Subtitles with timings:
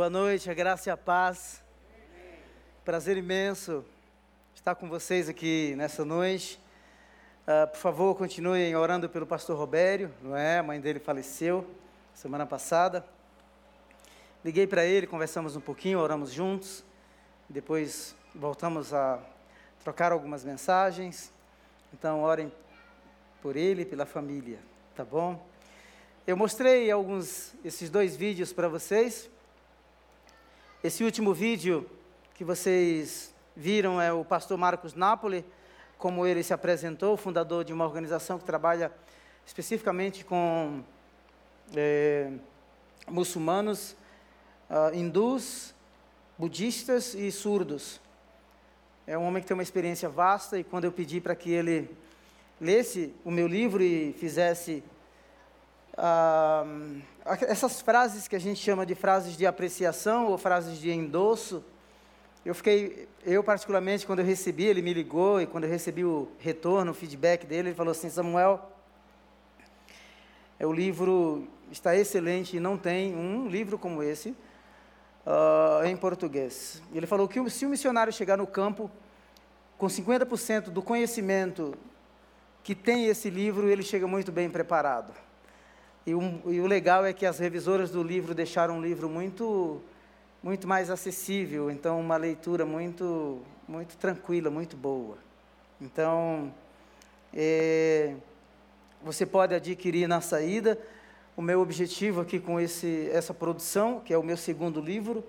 [0.00, 1.62] Boa noite, a graça e a paz.
[2.86, 3.84] Prazer imenso
[4.54, 6.58] estar com vocês aqui nessa noite.
[7.42, 10.56] Uh, por favor, continuem orando pelo pastor Robério, não é?
[10.56, 11.68] A mãe dele faleceu
[12.14, 13.04] semana passada.
[14.42, 16.82] Liguei para ele, conversamos um pouquinho, oramos juntos.
[17.46, 19.20] Depois voltamos a
[19.84, 21.30] trocar algumas mensagens.
[21.92, 22.50] Então, orem
[23.42, 24.60] por ele e pela família,
[24.96, 25.46] tá bom?
[26.26, 29.28] Eu mostrei alguns esses dois vídeos para vocês.
[30.82, 31.86] Esse último vídeo
[32.32, 35.44] que vocês viram é o pastor Marcos Napoli,
[35.98, 38.90] como ele se apresentou, fundador de uma organização que trabalha
[39.44, 40.82] especificamente com
[41.76, 42.32] é,
[43.06, 43.94] muçulmanos,
[44.70, 45.74] uh, hindus,
[46.38, 48.00] budistas e surdos.
[49.06, 51.94] É um homem que tem uma experiência vasta e quando eu pedi para que ele
[52.58, 54.82] lesse o meu livro e fizesse
[56.02, 56.64] ah,
[57.42, 61.62] essas frases que a gente chama de frases de apreciação ou frases de endosso,
[62.42, 66.26] eu fiquei, eu particularmente, quando eu recebi, ele me ligou e quando eu recebi o
[66.38, 68.72] retorno, o feedback dele, ele falou assim: Samuel,
[70.58, 76.82] é, o livro está excelente e não tem um livro como esse uh, em português.
[76.94, 78.90] Ele falou que se o missionário chegar no campo
[79.76, 81.74] com 50% do conhecimento
[82.62, 85.12] que tem esse livro, ele chega muito bem preparado.
[86.06, 89.82] E, um, e o legal é que as revisoras do livro deixaram um livro muito,
[90.42, 95.18] muito mais acessível, então uma leitura muito, muito tranquila, muito boa.
[95.78, 96.52] Então,
[97.34, 98.14] é,
[99.02, 100.78] você pode adquirir na saída.
[101.36, 105.22] O meu objetivo aqui com esse, essa produção, que é o meu segundo livro,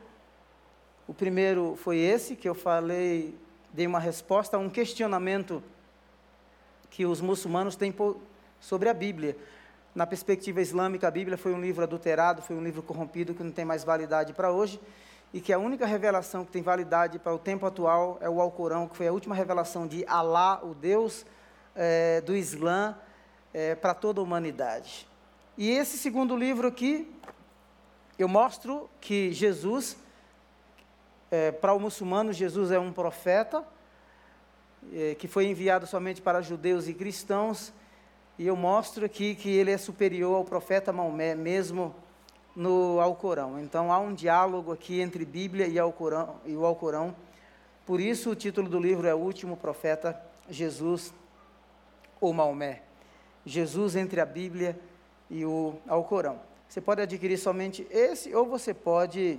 [1.07, 3.35] o primeiro foi esse, que eu falei,
[3.73, 5.61] dei uma resposta a um questionamento
[6.89, 7.93] que os muçulmanos têm
[8.59, 9.35] sobre a Bíblia
[9.93, 13.51] na perspectiva islâmica, a Bíblia foi um livro adulterado, foi um livro corrompido que não
[13.51, 14.79] tem mais validade para hoje,
[15.33, 18.87] e que a única revelação que tem validade para o tempo atual é o Alcorão,
[18.87, 21.25] que foi a última revelação de Alá, o Deus
[21.75, 22.97] é, do Islã,
[23.53, 25.07] é, para toda a humanidade.
[25.57, 27.13] E esse segundo livro aqui,
[28.17, 29.97] eu mostro que Jesus,
[31.29, 33.63] é, para o muçulmano, Jesus é um profeta,
[34.93, 37.73] é, que foi enviado somente para judeus e cristãos,
[38.41, 41.93] e eu mostro aqui que ele é superior ao profeta Maomé, mesmo
[42.55, 43.59] no Alcorão.
[43.59, 47.15] Então há um diálogo aqui entre Bíblia e, Alcorão, e o Alcorão.
[47.85, 50.19] Por isso o título do livro é O Último Profeta,
[50.49, 51.13] Jesus
[52.19, 52.81] ou Maomé.
[53.45, 54.75] Jesus entre a Bíblia
[55.29, 56.39] e o Alcorão.
[56.67, 59.37] Você pode adquirir somente esse ou você pode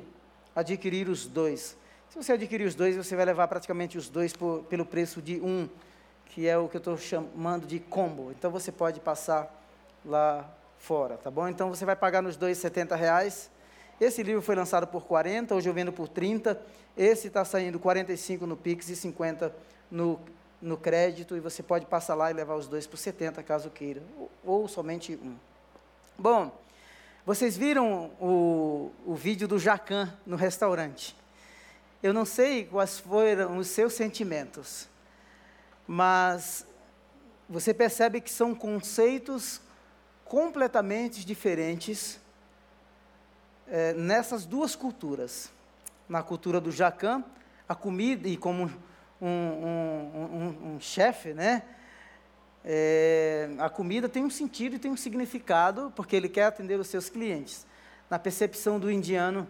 [0.54, 1.76] adquirir os dois.
[2.08, 5.40] Se você adquirir os dois, você vai levar praticamente os dois por, pelo preço de
[5.40, 5.68] um
[6.32, 8.32] que é o que eu estou chamando de combo.
[8.32, 9.54] Então você pode passar
[10.04, 10.48] lá
[10.78, 11.46] fora, tá bom?
[11.46, 13.50] Então você vai pagar nos dois 70 reais.
[14.00, 16.58] Esse livro foi lançado por 40, hoje eu vendo por 30.
[16.96, 19.54] Esse está saindo 45 no Pix e 50
[19.90, 20.18] no,
[20.60, 21.36] no crédito.
[21.36, 24.02] E você pode passar lá e levar os dois por 70, caso queira.
[24.18, 25.36] Ou, ou somente um.
[26.18, 26.50] Bom,
[27.26, 31.14] vocês viram o, o vídeo do Jacan no restaurante.
[32.02, 34.90] Eu não sei quais foram os seus sentimentos
[35.86, 36.66] mas
[37.48, 39.60] você percebe que são conceitos
[40.24, 42.20] completamente diferentes
[43.68, 45.52] é, nessas duas culturas.
[46.08, 47.24] Na cultura do Jacan,
[47.68, 48.70] a comida, e como
[49.20, 51.62] um, um, um, um chefe, né?
[52.64, 56.86] É, a comida tem um sentido e tem um significado, porque ele quer atender os
[56.86, 57.66] seus clientes.
[58.08, 59.48] Na percepção do indiano,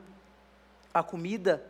[0.95, 1.65] a comida,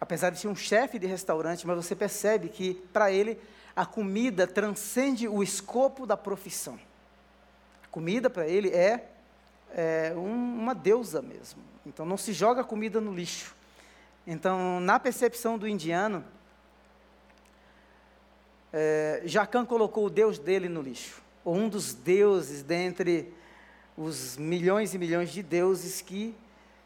[0.00, 3.38] apesar de ser um chefe de restaurante, mas você percebe que para ele
[3.76, 6.80] a comida transcende o escopo da profissão.
[7.84, 9.06] A comida para ele é,
[9.70, 11.62] é um, uma deusa mesmo.
[11.84, 13.54] Então não se joga a comida no lixo.
[14.26, 16.24] Então, na percepção do indiano,
[18.72, 23.32] é, Jacan colocou o deus dele no lixo, ou um dos deuses dentre
[23.96, 26.34] os milhões e milhões de deuses que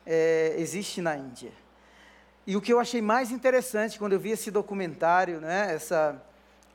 [0.04, 1.50] é, existe na Índia.
[2.46, 6.22] E o que eu achei mais interessante quando eu vi esse documentário, né, essa,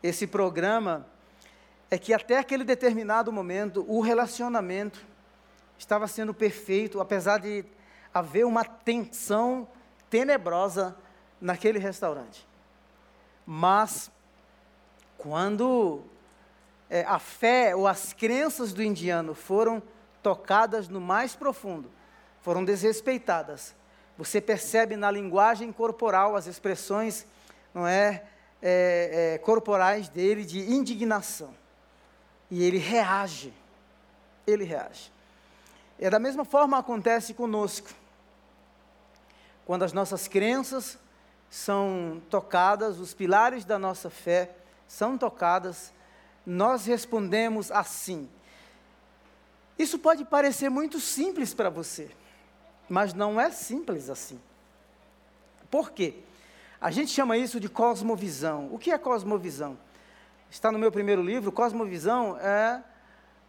[0.07, 1.07] esse programa
[1.89, 5.03] é que até aquele determinado momento o relacionamento
[5.79, 7.65] estava sendo perfeito, apesar de
[8.13, 9.67] haver uma tensão
[10.09, 10.95] tenebrosa
[11.41, 12.47] naquele restaurante.
[13.45, 14.11] Mas
[15.17, 16.03] quando
[16.89, 19.81] é, a fé ou as crenças do indiano foram
[20.21, 21.91] tocadas no mais profundo,
[22.41, 23.75] foram desrespeitadas.
[24.17, 27.25] Você percebe na linguagem corporal as expressões,
[27.73, 28.23] não é,
[28.67, 31.53] é, é, corporais dele de indignação.
[32.50, 33.53] E ele reage.
[34.47, 35.12] Ele reage.
[36.00, 37.89] É da mesma forma acontece conosco.
[39.67, 40.97] quando as nossas crenças
[41.50, 44.56] são tocadas, os pilares da nossa fé
[44.88, 45.94] são tocadas,
[46.44, 48.27] nós respondemos assim.
[49.77, 52.09] Isso pode parecer muito simples para você,
[52.89, 54.39] mas não é simples assim.
[55.69, 56.23] Por quê?
[56.85, 58.69] A gente chama isso de cosmovisão.
[58.71, 59.75] O que é cosmovisão?
[60.51, 61.51] Está no meu primeiro livro.
[61.51, 62.83] Cosmovisão é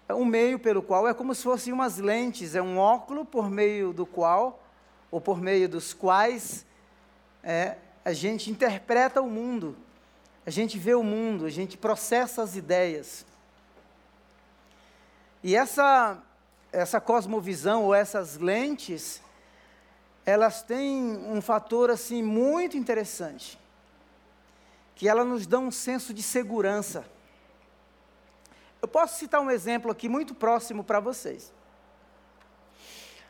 [0.08, 3.92] um meio pelo qual é como se fossem umas lentes, é um óculo por meio
[3.92, 4.64] do qual,
[5.10, 6.64] ou por meio dos quais,
[7.42, 9.76] é, a gente interpreta o mundo,
[10.46, 13.26] a gente vê o mundo, a gente processa as ideias.
[15.42, 16.22] E essa,
[16.72, 19.20] essa cosmovisão ou essas lentes,
[20.26, 23.56] elas têm um fator assim muito interessante,
[24.96, 27.04] que ela nos dá um senso de segurança.
[28.82, 31.54] Eu posso citar um exemplo aqui muito próximo para vocês.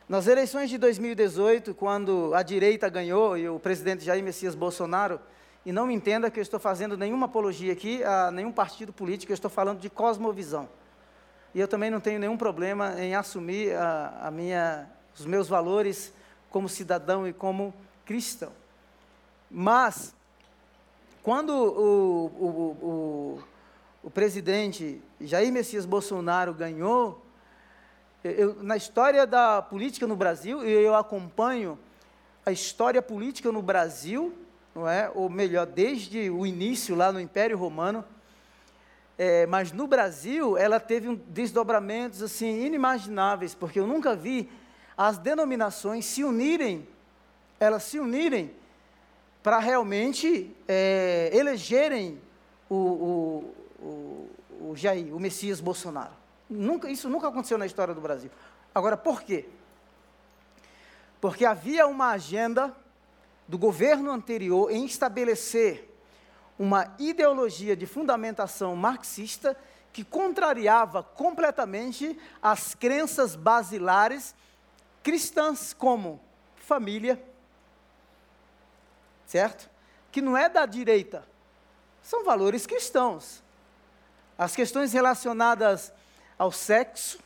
[0.09, 5.21] Nas eleições de 2018, quando a direita ganhou e o presidente Jair Messias Bolsonaro,
[5.67, 9.33] e não me entenda que eu estou fazendo nenhuma apologia aqui a nenhum partido político,
[9.33, 10.69] eu estou falando de cosmovisão.
[11.53, 14.89] E eu também não tenho nenhum problema em assumir a, a minha,
[15.19, 16.13] os meus valores
[16.57, 17.75] como cidadão e como
[18.07, 18.51] cristão.
[19.51, 20.15] Mas,
[21.23, 22.47] quando o, o,
[22.83, 23.43] o,
[24.05, 27.23] o presidente Jair Messias Bolsonaro ganhou,
[28.25, 31.79] eu, na história da política no Brasil, eu acompanho
[32.47, 34.33] a história política no Brasil,
[34.75, 35.13] não é?
[35.15, 38.03] ou melhor, desde o início lá no Império Romano,
[39.19, 44.49] é, mas no Brasil ela teve um desdobramentos assim inimagináveis, porque eu nunca vi
[44.97, 46.87] as denominações se unirem,
[47.61, 48.55] elas se unirem
[49.43, 52.21] para realmente é, elegerem
[52.69, 54.31] o, o, o,
[54.71, 56.13] o Jair, o Messias Bolsonaro.
[56.49, 58.31] Nunca, isso nunca aconteceu na história do Brasil.
[58.75, 59.47] Agora, por quê?
[61.21, 62.75] Porque havia uma agenda
[63.47, 65.93] do governo anterior em estabelecer
[66.59, 69.57] uma ideologia de fundamentação marxista
[69.93, 74.35] que contrariava completamente as crenças basilares
[75.07, 76.21] cristãs, como
[76.57, 77.23] família,
[79.25, 79.71] certo?
[80.11, 81.25] Que não é da direita,
[82.03, 83.41] são valores cristãos.
[84.37, 85.93] As questões relacionadas
[86.37, 87.21] ao sexo.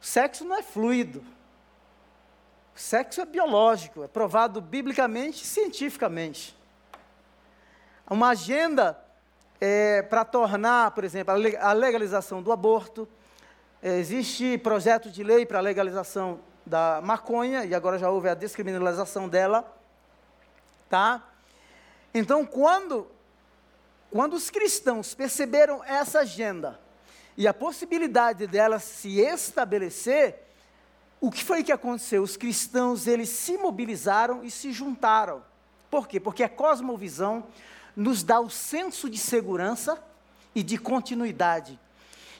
[0.00, 1.24] Sexo não é fluido.
[2.74, 6.58] Sexo é biológico, é provado biblicamente cientificamente.
[8.10, 9.00] Uma agenda
[9.60, 13.08] é, para tornar, por exemplo, a legalização do aborto.
[13.80, 18.34] É, existe projeto de lei para a legalização da maconha, e agora já houve a
[18.34, 19.76] descriminalização dela.
[20.88, 21.20] Tá?
[22.14, 23.08] Então, quando,
[24.08, 26.78] quando os cristãos perceberam essa agenda,
[27.36, 30.46] e a possibilidade dela se estabelecer,
[31.20, 32.22] o que foi que aconteceu?
[32.22, 35.42] Os cristãos, eles se mobilizaram e se juntaram.
[35.90, 36.20] Por quê?
[36.20, 37.44] Porque a cosmovisão
[37.96, 40.00] nos dá o senso de segurança
[40.54, 41.78] e de continuidade.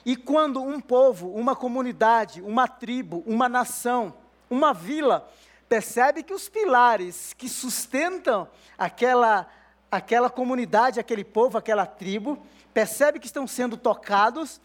[0.04, 4.14] E quando um povo, uma comunidade, uma tribo, uma nação,
[4.48, 5.28] uma vila,
[5.68, 8.48] percebe que os pilares que sustentam
[8.78, 9.46] aquela,
[9.90, 14.60] aquela comunidade, aquele povo, aquela tribo, percebe que estão sendo tocados,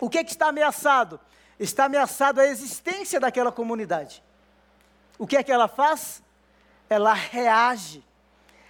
[0.00, 1.20] o que, é que está ameaçado?
[1.58, 4.22] Está ameaçado a existência daquela comunidade.
[5.18, 6.22] O que é que ela faz?
[6.88, 8.04] Ela reage,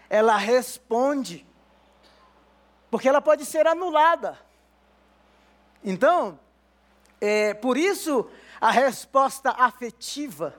[0.09, 1.47] ela responde,
[2.91, 4.39] porque ela pode ser anulada.
[5.85, 6.39] Então,
[7.21, 8.29] é, por isso,
[8.61, 10.55] a resposta afetiva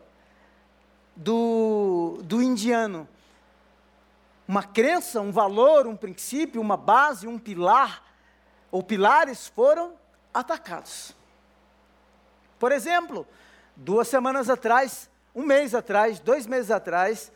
[1.16, 3.08] do, do indiano,
[4.48, 8.04] uma crença, um valor, um princípio, uma base, um pilar,
[8.72, 9.94] ou pilares foram
[10.34, 11.14] atacados.
[12.58, 13.28] Por exemplo,
[13.76, 17.32] duas semanas atrás, um mês atrás, dois meses atrás,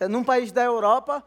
[0.00, 1.22] eh, num país da Europa,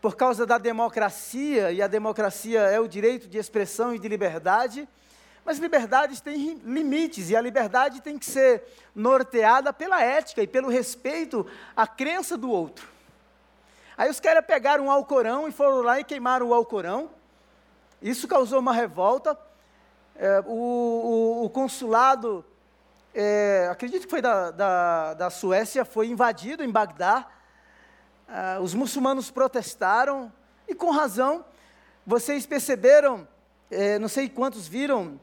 [0.00, 4.88] por causa da democracia, e a democracia é o direito de expressão e de liberdade,
[5.44, 8.62] mas liberdades têm limites, e a liberdade tem que ser
[8.94, 12.88] norteada pela ética e pelo respeito à crença do outro.
[13.96, 17.10] Aí os caras pegaram um Alcorão e foram lá e queimaram o Alcorão.
[18.00, 19.38] Isso causou uma revolta
[20.22, 22.44] é, o, o, o, consulado,
[23.14, 27.26] é, acredito que foi da, da, da, Suécia, foi invadido em Bagdá.
[28.28, 30.30] Ah, os muçulmanos protestaram,
[30.68, 31.42] e com razão.
[32.06, 33.26] Vocês perceberam,
[33.70, 35.18] é, não sei quantos viram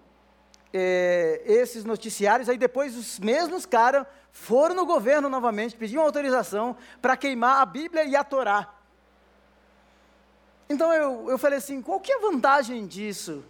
[0.74, 7.18] é, esses noticiários, aí depois os mesmos caras foram no governo novamente, pediam autorização para
[7.18, 8.74] queimar a Bíblia e a Torá.
[10.70, 13.44] Então eu, eu falei assim: qual que é a vantagem disso?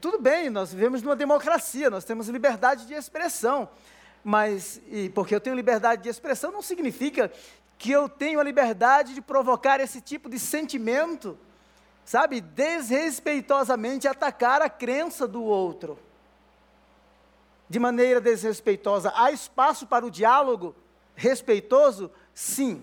[0.00, 3.68] tudo bem, nós vivemos numa democracia, nós temos liberdade de expressão,
[4.24, 7.30] mas, e porque eu tenho liberdade de expressão, não significa
[7.78, 11.38] que eu tenho a liberdade de provocar esse tipo de sentimento,
[12.04, 15.98] sabe, desrespeitosamente atacar a crença do outro.
[17.72, 19.10] De maneira desrespeitosa.
[19.16, 20.76] Há espaço para o diálogo
[21.14, 22.10] respeitoso?
[22.34, 22.82] Sim.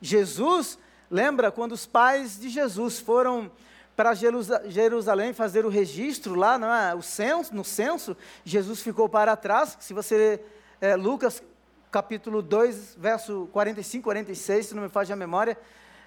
[0.00, 0.76] Jesus,
[1.08, 3.52] lembra quando os pais de Jesus foram
[3.94, 6.58] para Jerusalém fazer o registro lá,
[6.90, 6.92] é?
[6.92, 9.76] o censo, no censo, Jesus ficou para trás.
[9.78, 10.40] Se você
[10.80, 11.40] é, Lucas
[11.88, 15.56] capítulo 2, verso 45, 46, se não me falha a memória,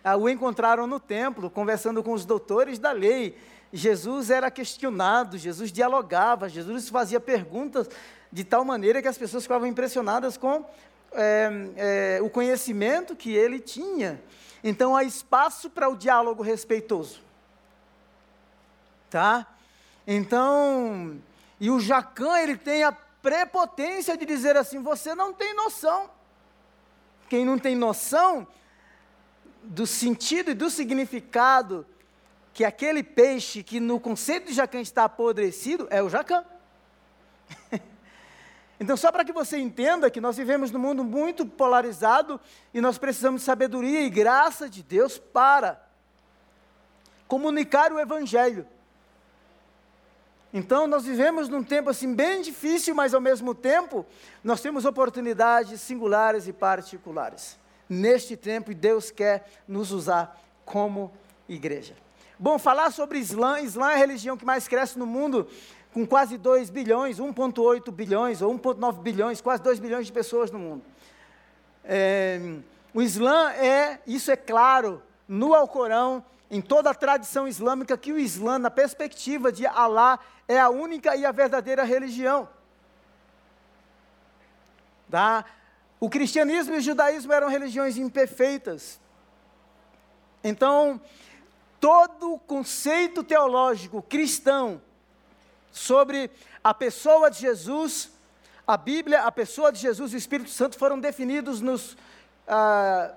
[0.03, 3.37] ah, o encontraram no templo, conversando com os doutores da lei.
[3.75, 7.89] Jesus era questionado, Jesus dialogava, Jesus fazia perguntas
[8.31, 10.65] de tal maneira que as pessoas ficavam impressionadas com
[11.11, 14.21] é, é, o conhecimento que ele tinha.
[14.63, 17.19] Então há espaço para o diálogo respeitoso.
[19.09, 19.45] Tá?
[20.07, 21.19] Então,
[21.59, 26.09] e o Jacan, ele tem a prepotência de dizer assim: você não tem noção.
[27.27, 28.47] Quem não tem noção
[29.63, 31.85] do sentido e do significado
[32.55, 36.43] que aquele peixe que no conceito de Jacan está apodrecido é o Jacan.
[38.77, 42.37] Então, só para que você entenda que nós vivemos num mundo muito polarizado
[42.73, 45.81] e nós precisamos de sabedoria e graça de Deus para
[47.25, 48.67] comunicar o Evangelho.
[50.53, 54.05] Então, nós vivemos num tempo assim bem difícil, mas ao mesmo tempo,
[54.43, 57.57] nós temos oportunidades singulares e particulares.
[57.87, 61.13] Neste tempo, e Deus quer nos usar como
[61.47, 61.95] igreja.
[62.37, 65.47] Bom, falar sobre Islã, Islã é a religião que mais cresce no mundo
[65.93, 70.59] com quase 2 bilhões, 1,8 bilhões ou 1,9 bilhões, quase 2 bilhões de pessoas no
[70.59, 70.83] mundo.
[71.85, 72.37] É,
[72.93, 78.19] o Islã é, isso é claro, no Alcorão, em toda a tradição islâmica, que o
[78.19, 82.49] Islã, na perspectiva de Alá, é a única e a verdadeira religião.
[85.09, 85.45] Tá?
[85.97, 88.99] O cristianismo e o judaísmo eram religiões imperfeitas.
[90.43, 90.99] Então,
[91.85, 94.81] todo o conceito teológico cristão
[95.71, 96.31] sobre
[96.63, 98.11] a pessoa de Jesus,
[98.65, 101.95] a Bíblia, a pessoa de Jesus e o Espírito Santo foram definidos nos,
[102.47, 103.13] ah,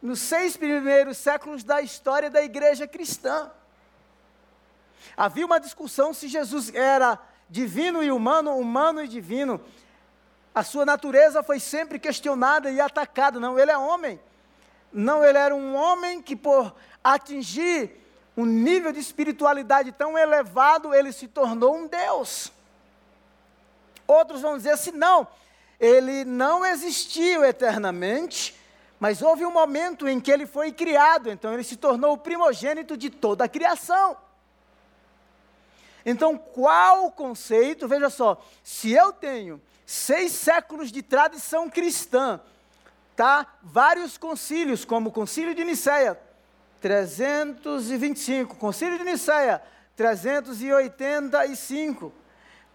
[0.00, 3.50] nos seis primeiros séculos da história da igreja cristã.
[5.16, 9.60] Havia uma discussão se Jesus era divino e humano, humano e divino.
[10.54, 13.40] A sua natureza foi sempre questionada e atacada.
[13.40, 14.20] Não, ele é homem.
[14.92, 17.90] Não, ele era um homem que, por atingir
[18.36, 22.52] um nível de espiritualidade tão elevado, ele se tornou um Deus.
[24.06, 25.26] Outros vão dizer assim: não,
[25.78, 28.54] ele não existiu eternamente,
[28.98, 32.96] mas houve um momento em que ele foi criado, então ele se tornou o primogênito
[32.96, 34.16] de toda a criação.
[36.04, 37.86] Então, qual o conceito?
[37.86, 42.40] Veja só, se eu tenho seis séculos de tradição cristã,
[43.14, 43.46] tá?
[43.62, 46.18] Vários concílios, como o concílio de Nicéia,
[46.80, 48.56] 325.
[48.56, 49.62] Concílio de Nicéia,
[49.96, 52.12] 385.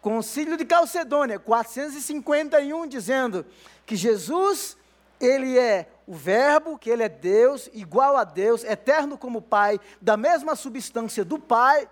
[0.01, 3.45] Concílio de Calcedônia, 451, dizendo
[3.85, 4.77] que Jesus,
[5.19, 10.15] ele é o Verbo, que ele é Deus, igual a Deus, eterno como Pai, da
[10.15, 11.89] mesma substância do Pai.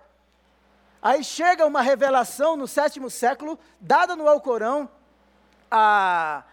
[1.02, 4.88] Aí chega uma revelação no sétimo século, dada no Alcorão
[5.70, 6.44] a,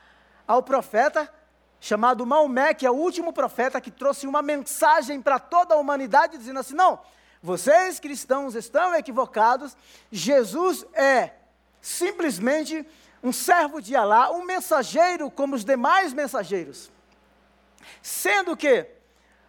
[0.48, 1.32] ao profeta,
[1.82, 6.38] chamado Maomé, que é o último profeta que trouxe uma mensagem para toda a humanidade,
[6.38, 7.00] dizendo assim: não,
[7.42, 9.76] vocês cristãos estão equivocados,
[10.12, 11.32] Jesus é
[11.82, 12.88] simplesmente
[13.24, 16.92] um servo de Alá, um mensageiro como os demais mensageiros.
[18.00, 18.86] Sendo que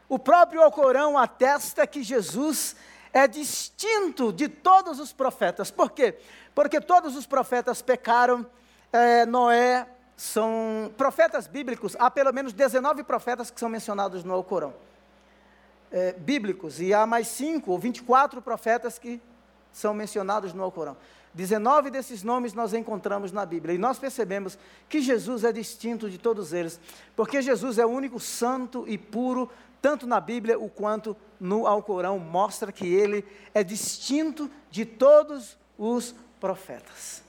[0.08, 2.74] o próprio Alcorão atesta que Jesus
[3.12, 5.70] é distinto de todos os profetas.
[5.70, 6.18] Por quê?
[6.54, 8.46] Porque todos os profetas pecaram,
[8.90, 9.86] é, Noé
[10.22, 14.72] são profetas bíblicos, há pelo menos 19 profetas que são mencionados no Alcorão.
[15.90, 19.20] É, bíblicos, e há mais 5 ou 24 profetas que
[19.72, 20.96] são mencionados no Alcorão.
[21.34, 24.56] 19 desses nomes nós encontramos na Bíblia, e nós percebemos
[24.88, 26.78] que Jesus é distinto de todos eles,
[27.16, 29.50] porque Jesus é o único santo e puro,
[29.82, 36.14] tanto na Bíblia o quanto no Alcorão, mostra que ele é distinto de todos os
[36.38, 37.24] profetas.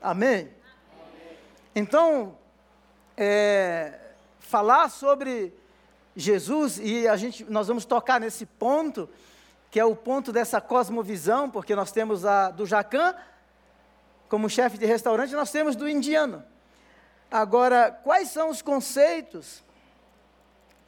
[0.00, 0.56] Amém?
[1.78, 2.36] Então,
[3.16, 4.00] é,
[4.40, 5.54] falar sobre
[6.16, 9.08] Jesus, e a gente, nós vamos tocar nesse ponto,
[9.70, 13.14] que é o ponto dessa cosmovisão, porque nós temos a do Jacan
[14.28, 16.44] como chefe de restaurante, nós temos do indiano.
[17.30, 19.62] Agora, quais são os conceitos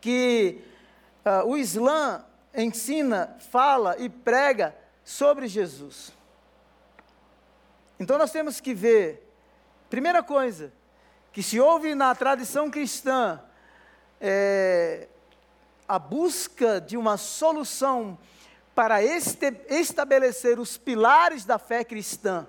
[0.01, 0.61] que
[1.25, 6.13] uh, o Islã ensina, fala e prega sobre Jesus?
[8.01, 9.33] Então nós temos que ver,
[9.89, 10.80] primeira coisa,
[11.33, 13.41] que se houve na tradição cristã
[14.21, 15.09] é,
[15.89, 18.19] a busca de uma solução
[18.75, 22.47] para este, estabelecer os pilares da fé cristã,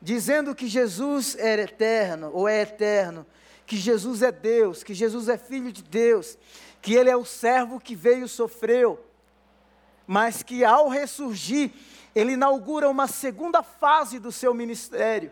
[0.00, 3.26] dizendo que Jesus era eterno ou é eterno,
[3.66, 6.38] que Jesus é Deus, que Jesus é filho de Deus,
[6.80, 9.04] que ele é o servo que veio e sofreu,
[10.06, 11.70] mas que ao ressurgir,
[12.14, 15.30] ele inaugura uma segunda fase do seu ministério.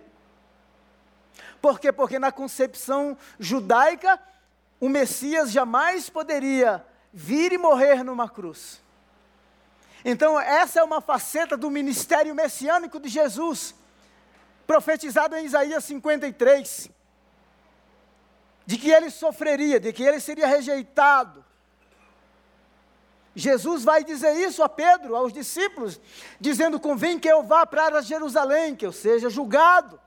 [1.66, 1.90] Por quê?
[1.90, 4.20] Porque na concepção judaica,
[4.78, 8.80] o Messias jamais poderia vir e morrer numa cruz.
[10.04, 13.75] Então, essa é uma faceta do ministério messiânico de Jesus,
[14.64, 16.88] profetizado em Isaías 53,
[18.64, 21.44] de que ele sofreria, de que ele seria rejeitado.
[23.35, 26.00] Jesus vai dizer isso a Pedro, aos discípulos,
[26.40, 30.05] dizendo: Convém que eu vá para Jerusalém, que eu seja julgado,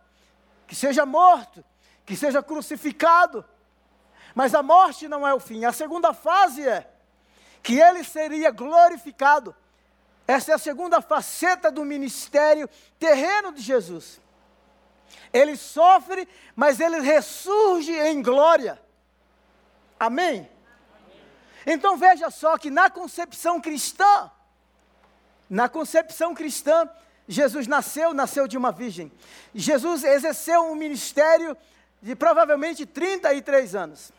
[0.70, 1.66] que seja morto,
[2.06, 3.44] que seja crucificado.
[4.36, 5.66] Mas a morte não é o fim.
[5.66, 6.88] A segunda fase é
[7.64, 9.56] que ele seria glorificado.
[10.28, 14.22] Essa é a segunda faceta do ministério terreno de Jesus.
[15.34, 18.80] Ele sofre, mas ele ressurge em glória.
[20.00, 20.48] Amém?
[21.66, 24.30] Então veja só que na concepção cristã,
[25.50, 26.88] na concepção cristã,
[27.30, 29.10] Jesus nasceu, nasceu de uma virgem.
[29.56, 31.56] Jesus exerceu um ministério
[32.02, 34.12] de provavelmente 33 anos.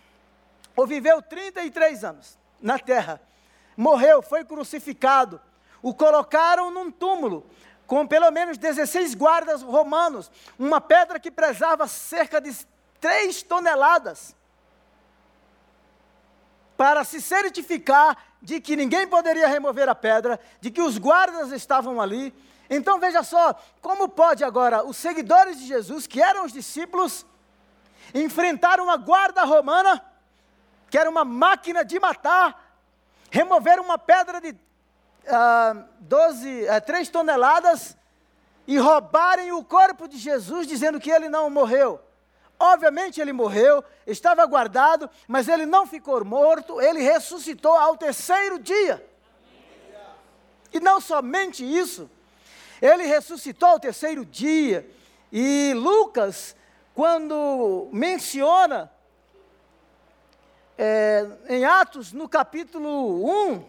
[0.75, 3.21] Ou viveu 33 anos na terra.
[3.77, 5.39] Morreu, foi crucificado
[5.83, 7.47] o colocaram num túmulo,
[7.87, 12.55] com pelo menos 16 guardas romanos, uma pedra que pesava cerca de
[13.01, 14.35] 3 toneladas,
[16.77, 22.01] para se certificar de que ninguém poderia remover a pedra, de que os guardas estavam
[22.01, 22.33] ali.
[22.71, 27.27] Então veja só, como pode agora os seguidores de Jesus, que eram os discípulos,
[28.15, 30.01] enfrentar uma guarda romana,
[30.89, 32.79] que era uma máquina de matar,
[33.29, 34.57] remover uma pedra de
[35.29, 37.97] ah, 12, ah, 3 toneladas
[38.69, 42.01] e roubarem o corpo de Jesus, dizendo que ele não morreu.
[42.57, 49.05] Obviamente ele morreu, estava guardado, mas ele não ficou morto, ele ressuscitou ao terceiro dia.
[50.73, 52.09] E não somente isso,
[52.81, 54.89] ele ressuscitou ao terceiro dia.
[55.33, 56.57] E Lucas,
[56.95, 58.91] quando menciona
[60.77, 63.65] é, em Atos, no capítulo 1,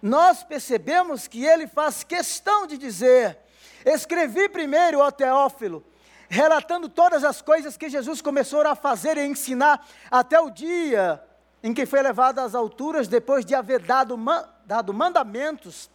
[0.00, 3.36] nós percebemos que ele faz questão de dizer:
[3.84, 5.84] escrevi primeiro, ó Teófilo,
[6.28, 11.22] relatando todas as coisas que Jesus começou a fazer e ensinar até o dia
[11.62, 14.16] em que foi levado às alturas, depois de haver dado,
[14.64, 15.90] dado mandamentos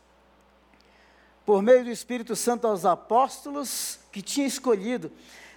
[1.45, 5.11] por meio do Espírito Santo aos apóstolos que tinha escolhido.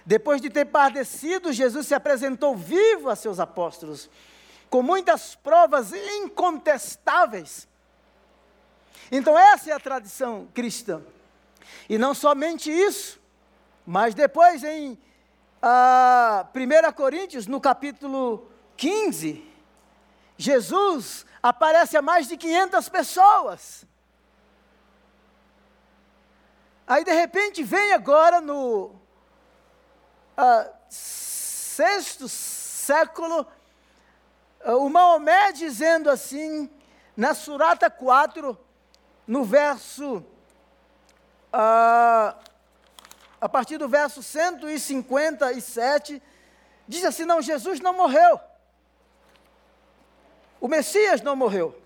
[0.05, 4.09] Depois de ter padecido, Jesus se apresentou vivo a seus apóstolos,
[4.69, 7.67] com muitas provas incontestáveis
[9.11, 11.01] então, essa é a tradição cristã.
[11.89, 13.19] E não somente isso,
[13.85, 14.97] mas depois em
[15.61, 19.43] ah, 1 Coríntios, no capítulo 15,
[20.37, 23.86] Jesus aparece a mais de 500 pessoas.
[26.87, 28.95] Aí de repente vem agora no
[30.37, 33.45] ah, sexto século,
[34.63, 36.69] ah, o Maomé dizendo assim,
[37.15, 38.57] na Surata 4,
[39.27, 40.25] no verso,
[41.51, 42.35] a,
[43.41, 46.23] a partir do verso 157,
[46.87, 48.39] diz assim: não, Jesus não morreu.
[50.61, 51.77] O Messias não morreu.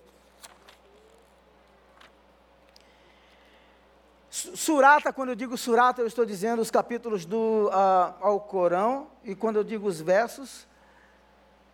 [4.62, 9.34] Surata, quando eu digo surata, eu estou dizendo os capítulos do uh, ao Corão, e
[9.34, 10.68] quando eu digo os versos,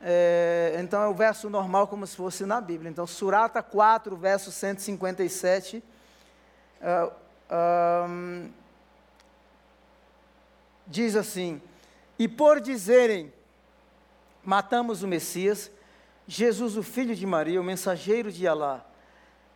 [0.02, 2.90] é, então é o verso normal como se fosse na Bíblia.
[2.90, 5.84] Então, Surata 4, verso 157.
[6.80, 7.12] Uh,
[8.10, 8.50] um,
[10.88, 11.62] diz assim:
[12.18, 13.34] E por dizerem,
[14.42, 15.70] matamos o Messias,
[16.26, 18.86] Jesus, o filho de Maria, o mensageiro de Alá,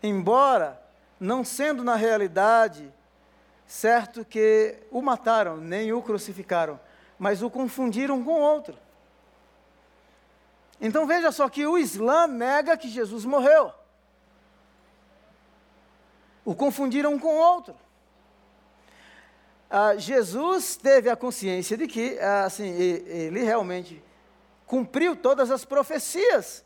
[0.03, 0.81] embora
[1.17, 2.91] não sendo na realidade
[3.71, 6.77] certo que o mataram, nem o crucificaram,
[7.17, 8.77] mas o confundiram com outro.
[10.81, 13.73] Então veja só que o Islã nega que Jesus morreu.
[16.43, 17.73] O confundiram com outro.
[19.69, 24.03] Ah, Jesus teve a consciência de que, ah, assim, ele realmente
[24.67, 26.65] cumpriu todas as profecias.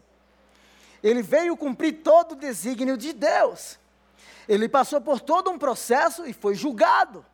[1.03, 3.77] Ele veio cumprir todo o desígnio de Deus.
[4.47, 7.25] Ele passou por todo um processo e foi julgado.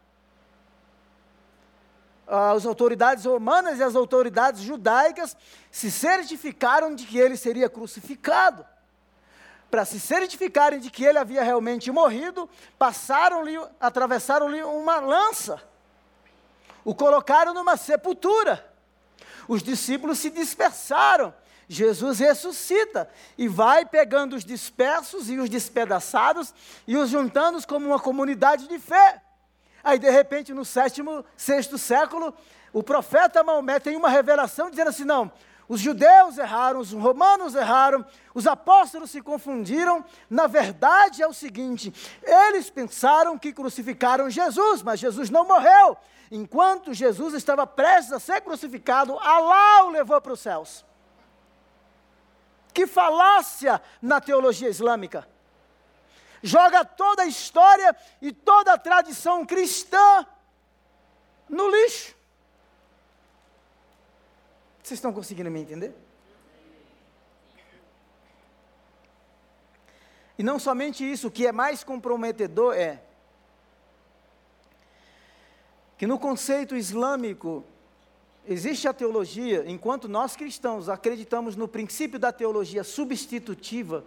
[2.27, 5.35] as autoridades romanas e as autoridades judaicas
[5.69, 8.65] se certificaram de que ele seria crucificado.
[9.69, 15.61] Para se certificarem de que ele havia realmente morrido, passaram-lhe, atravessaram-lhe uma lança,
[16.83, 18.69] o colocaram numa sepultura.
[19.47, 21.33] Os discípulos se dispersaram.
[21.73, 26.53] Jesus ressuscita e vai pegando os dispersos e os despedaçados
[26.85, 29.21] e os juntando como uma comunidade de fé.
[29.81, 32.33] Aí, de repente, no sétimo, sexto século,
[32.73, 35.31] o profeta Maomé tem uma revelação dizendo assim: não,
[35.69, 40.03] os judeus erraram, os romanos erraram, os apóstolos se confundiram.
[40.29, 45.97] Na verdade é o seguinte: eles pensaram que crucificaram Jesus, mas Jesus não morreu.
[46.29, 50.90] Enquanto Jesus estava prestes a ser crucificado, Alá o levou para os céus.
[52.73, 55.27] Que falácia na teologia islâmica!
[56.43, 60.25] joga toda a história e toda a tradição cristã
[61.47, 62.15] no lixo.
[64.81, 65.93] Vocês estão conseguindo me entender?
[70.37, 73.01] E não somente isso, o que é mais comprometedor é
[75.97, 77.63] que no conceito islâmico
[78.47, 84.05] existe a teologia, enquanto nós cristãos acreditamos no princípio da teologia substitutiva,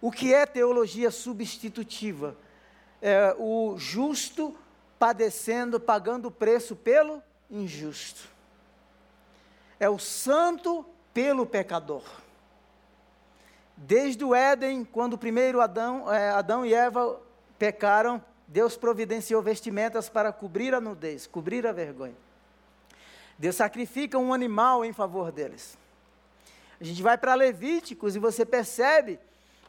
[0.00, 2.36] o que é teologia substitutiva?
[3.02, 4.56] É o justo
[4.98, 8.28] padecendo, pagando o preço pelo injusto.
[9.78, 12.04] É o santo pelo pecador.
[13.76, 17.18] Desde o Éden, quando primeiro Adão, é, Adão e Eva
[17.58, 22.16] pecaram, Deus providenciou vestimentas para cobrir a nudez, cobrir a vergonha.
[23.40, 25.78] Deus sacrifica um animal em favor deles.
[26.78, 29.18] A gente vai para Levíticos e você percebe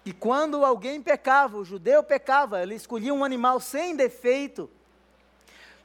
[0.03, 4.69] que quando alguém pecava, o judeu pecava, ele escolhia um animal sem defeito,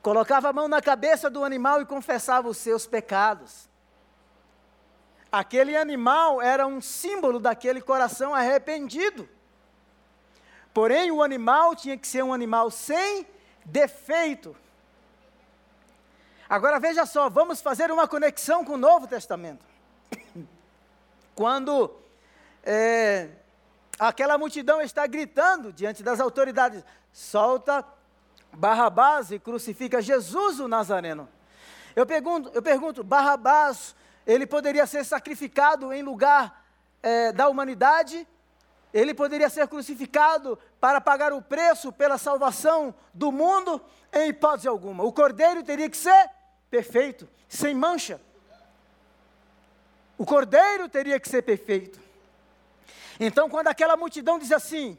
[0.02, 3.68] colocava a mão na cabeça do animal e confessava os seus pecados.
[5.30, 9.28] Aquele animal era um símbolo daquele coração arrependido.
[10.74, 13.24] Porém, o animal tinha que ser um animal sem
[13.64, 14.56] defeito.
[16.48, 19.64] Agora veja só, vamos fazer uma conexão com o Novo Testamento.
[21.34, 21.94] Quando
[22.62, 23.30] é,
[23.98, 27.84] aquela multidão está gritando diante das autoridades: solta
[28.52, 31.28] Barrabás e crucifica Jesus o Nazareno.
[31.96, 33.94] Eu pergunto, eu pergunto Barrabás,
[34.26, 36.64] ele poderia ser sacrificado em lugar
[37.02, 38.26] é, da humanidade?
[38.94, 43.82] Ele poderia ser crucificado para pagar o preço pela salvação do mundo?
[44.12, 45.04] Em hipótese alguma.
[45.04, 46.30] O cordeiro teria que ser
[46.76, 48.20] perfeito, sem mancha.
[50.18, 51.98] O cordeiro teria que ser perfeito.
[53.18, 54.98] Então, quando aquela multidão diz assim: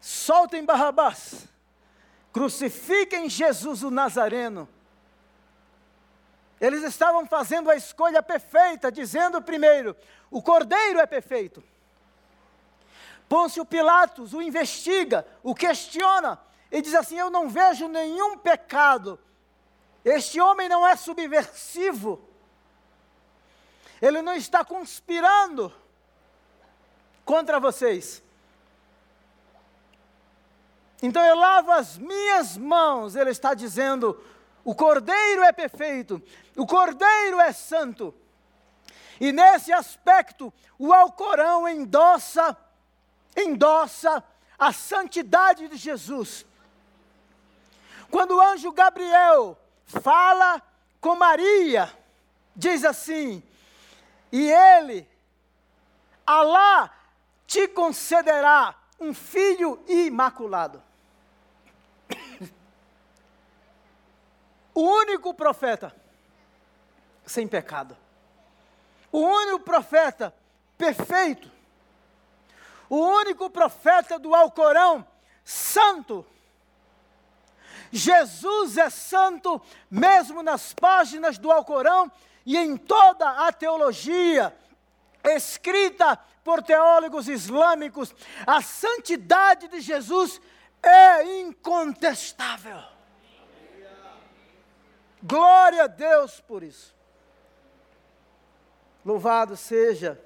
[0.00, 1.46] soltem Barrabás,
[2.32, 4.68] crucifiquem Jesus o Nazareno.
[6.60, 9.96] Eles estavam fazendo a escolha perfeita, dizendo primeiro:
[10.28, 11.62] o cordeiro é perfeito.
[13.28, 16.40] Pôncio Pilatos o investiga, o questiona
[16.72, 19.20] e diz assim: Eu não vejo nenhum pecado.
[20.06, 22.20] Este homem não é subversivo.
[24.00, 25.74] Ele não está conspirando
[27.24, 28.22] contra vocês.
[31.02, 34.22] Então eu lavo as minhas mãos, ele está dizendo:
[34.64, 36.22] o cordeiro é perfeito,
[36.56, 38.14] o cordeiro é santo.
[39.20, 42.56] E nesse aspecto, o Alcorão endossa,
[43.36, 44.22] endossa
[44.56, 46.46] a santidade de Jesus.
[48.08, 50.60] Quando o anjo Gabriel fala
[51.00, 51.90] com Maria,
[52.54, 53.42] diz assim:
[54.30, 55.08] e ele,
[56.26, 56.90] Alá
[57.46, 60.82] te concederá um filho imaculado.
[64.74, 65.94] O único profeta
[67.24, 67.96] sem pecado.
[69.10, 70.34] O único profeta
[70.76, 71.50] perfeito.
[72.90, 75.06] O único profeta do Alcorão
[75.44, 76.26] santo.
[77.96, 82.10] Jesus é santo mesmo nas páginas do Alcorão
[82.44, 84.54] e em toda a teologia
[85.24, 88.14] escrita por teólogos islâmicos,
[88.46, 90.40] a santidade de Jesus
[90.82, 92.80] é incontestável.
[95.20, 96.94] Glória a Deus por isso.
[99.04, 100.20] Louvado seja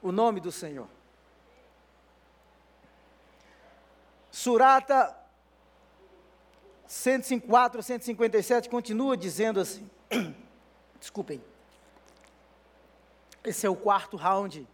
[0.00, 0.88] o nome do Senhor.
[4.30, 5.25] Surata
[6.86, 9.88] 154 157 continua dizendo assim:
[11.00, 11.42] Desculpem.
[13.44, 14.66] Esse é o quarto round,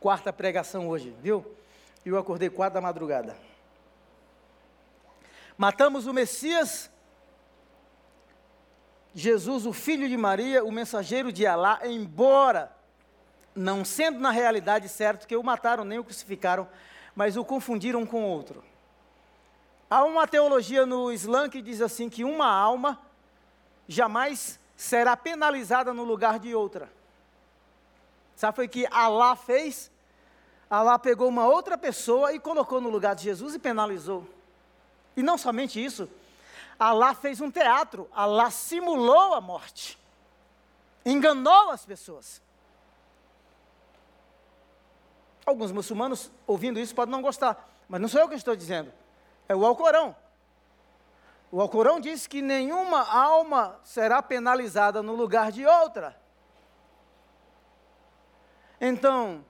[0.00, 1.44] quarta pregação hoje, viu?
[2.04, 3.36] Eu acordei quatro da madrugada.
[5.56, 6.90] Matamos o Messias
[9.14, 12.74] Jesus, o filho de Maria, o mensageiro de Alá, embora
[13.54, 16.68] não sendo na realidade certo que o mataram nem o crucificaram,
[17.14, 18.64] mas o confundiram com outro.
[19.94, 23.00] Há uma teologia no Islã que diz assim que uma alma
[23.86, 26.90] jamais será penalizada no lugar de outra.
[28.34, 29.92] Sabe foi que Alá fez?
[30.68, 34.26] Alá pegou uma outra pessoa e colocou no lugar de Jesus e penalizou.
[35.16, 36.10] E não somente isso,
[36.76, 39.96] Alá fez um teatro, Alá simulou a morte,
[41.06, 42.42] enganou as pessoas.
[45.46, 48.92] Alguns muçulmanos, ouvindo isso, podem não gostar, mas não sou eu que estou dizendo,
[49.48, 50.14] é o Alcorão.
[51.50, 56.20] O Alcorão diz que nenhuma alma será penalizada no lugar de outra.
[58.80, 59.44] Então,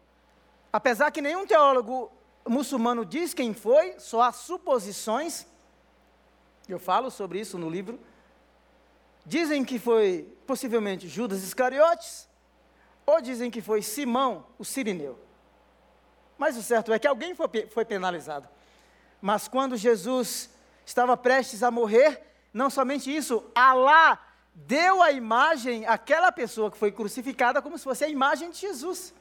[0.73, 2.13] apesar que nenhum teólogo
[2.47, 5.47] muçulmano diz quem foi, só há suposições,
[6.69, 7.99] eu falo sobre isso no livro.
[9.25, 12.29] Dizem que foi possivelmente Judas Iscariotes,
[13.07, 15.19] ou dizem que foi Simão, o sirineu.
[16.37, 18.49] Mas o certo é que alguém foi, foi penalizado.
[19.25, 20.51] Mas quando Jesus
[20.85, 22.21] estava prestes a morrer,
[22.53, 24.23] não somente isso, Alá
[24.55, 29.15] deu a imagem àquela pessoa que foi crucificada como se fosse a imagem de Jesus.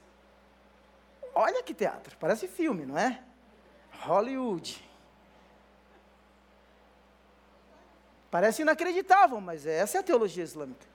[1.33, 3.23] Olha que teatro, parece filme, não é?
[4.01, 4.83] Hollywood.
[8.29, 10.85] Parece inacreditável, mas essa é a teologia islâmica.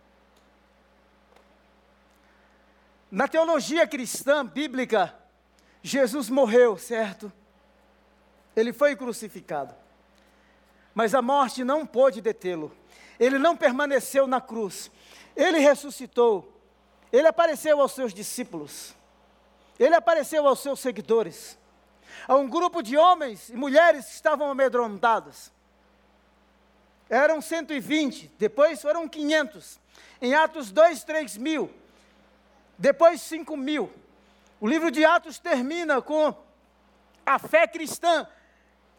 [3.10, 5.18] Na teologia cristã bíblica,
[5.82, 7.32] Jesus morreu, certo?
[8.58, 9.72] Ele foi crucificado.
[10.92, 12.74] Mas a morte não pôde detê-lo.
[13.20, 14.90] Ele não permaneceu na cruz.
[15.36, 16.60] Ele ressuscitou.
[17.12, 18.96] Ele apareceu aos seus discípulos.
[19.78, 21.56] Ele apareceu aos seus seguidores.
[22.26, 25.52] A um grupo de homens e mulheres que estavam amedrontados
[27.08, 29.78] eram 120, depois foram 500.
[30.20, 31.72] Em Atos 2, 3 mil.
[32.76, 33.88] Depois 5 mil.
[34.60, 36.34] O livro de Atos termina com
[37.24, 38.26] a fé cristã,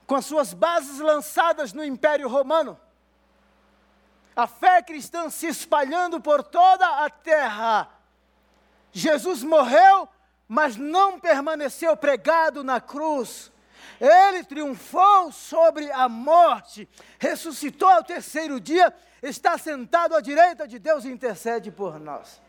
[0.09, 2.79] com as suas bases lançadas no Império Romano.
[4.35, 7.87] A fé cristã se espalhando por toda a terra.
[8.91, 10.09] Jesus morreu,
[10.47, 13.51] mas não permaneceu pregado na cruz.
[14.01, 18.91] Ele triunfou sobre a morte, ressuscitou ao terceiro dia,
[19.21, 22.41] está sentado à direita de Deus e intercede por nós.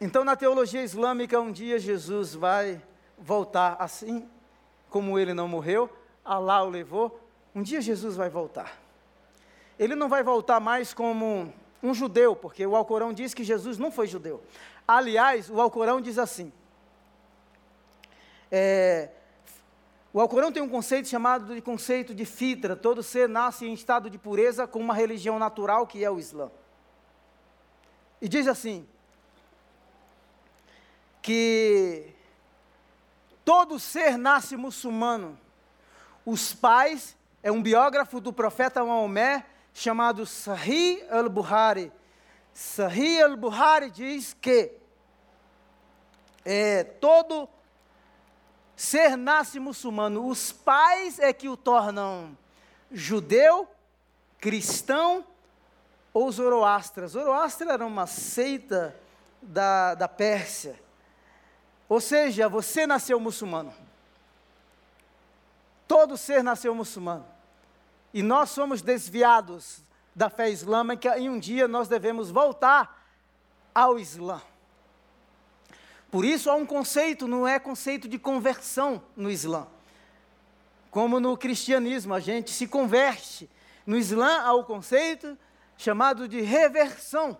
[0.00, 2.82] Então, na teologia islâmica, um dia Jesus vai
[3.18, 4.26] voltar assim
[4.88, 5.90] como ele não morreu,
[6.24, 7.20] Allah o levou,
[7.54, 8.78] um dia Jesus vai voltar.
[9.78, 13.92] Ele não vai voltar mais como um judeu, porque o Alcorão diz que Jesus não
[13.92, 14.42] foi judeu.
[14.86, 16.52] Aliás, o Alcorão diz assim:
[18.50, 19.10] é,
[20.12, 22.74] o Alcorão tem um conceito chamado de conceito de fitra.
[22.74, 26.50] Todo ser nasce em estado de pureza com uma religião natural que é o Islã.
[28.20, 28.86] E diz assim:
[31.22, 32.14] que
[33.44, 35.38] todo ser nasce muçulmano.
[36.24, 41.92] Os pais, é um biógrafo do profeta Maomé, chamado Sahih al-Buhari.
[42.52, 44.72] Sahih al-Buhari diz que
[46.44, 47.48] é, todo
[48.76, 50.26] ser nasce muçulmano.
[50.26, 52.36] Os pais é que o tornam
[52.90, 53.68] judeu,
[54.38, 55.24] cristão
[56.12, 57.06] ou zoroastra.
[57.06, 58.96] Zoroastra era uma seita
[59.40, 60.78] da, da Pérsia.
[61.90, 63.74] Ou seja, você nasceu muçulmano.
[65.88, 67.26] Todo ser nasceu muçulmano.
[68.14, 69.82] E nós somos desviados
[70.14, 73.10] da fé islâmica e um dia nós devemos voltar
[73.74, 74.40] ao Islã.
[76.12, 79.66] Por isso há um conceito, não é conceito de conversão no Islã.
[80.92, 83.50] Como no cristianismo, a gente se converte.
[83.84, 85.36] No Islã há o conceito
[85.76, 87.36] chamado de reversão.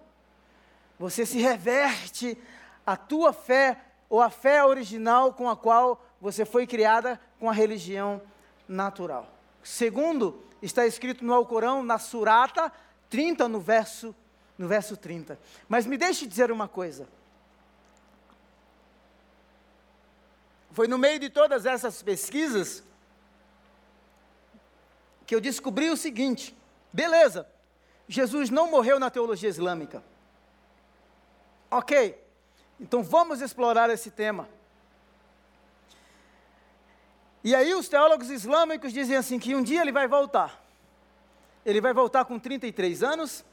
[0.98, 2.36] Você se reverte
[2.84, 7.52] a tua fé ou a fé original com a qual você foi criada com a
[7.52, 8.20] religião
[8.68, 9.32] natural.
[9.62, 12.72] Segundo, está escrito no Alcorão, na Surata
[13.08, 14.14] 30, no verso,
[14.58, 15.38] no verso 30.
[15.68, 17.08] Mas me deixe dizer uma coisa.
[20.72, 22.82] Foi no meio de todas essas pesquisas
[25.26, 26.56] que eu descobri o seguinte:
[26.92, 27.46] beleza,
[28.08, 30.02] Jesus não morreu na teologia islâmica.
[31.70, 32.18] Ok,
[32.80, 34.48] então vamos explorar esse tema.
[37.44, 40.62] E aí os teólogos islâmicos dizem assim que um dia ele vai voltar.
[41.64, 43.44] Ele vai voltar com 33 anos.